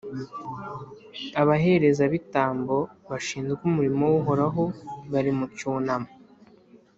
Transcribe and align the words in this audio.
abaherezabitambo 1.41 2.77
bashinzwe 3.09 3.59
umurimo 3.69 4.03
w’Uhoraho 4.13 4.63
bari 5.11 5.31
mu 5.37 5.45
cyunamo. 5.57 6.09